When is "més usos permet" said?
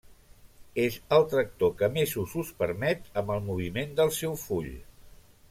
1.97-3.05